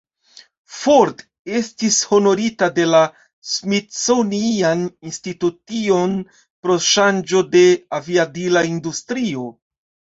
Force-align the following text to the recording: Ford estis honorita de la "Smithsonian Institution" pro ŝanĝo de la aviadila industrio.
Ford 0.77 1.19
estis 1.59 1.97
honorita 2.15 2.71
de 2.79 2.87
la 2.93 3.03
"Smithsonian 3.51 4.83
Institution" 5.13 6.19
pro 6.63 6.83
ŝanĝo 6.91 7.47
de 7.57 7.67
la 7.73 7.83
aviadila 8.03 8.69
industrio. 8.77 9.51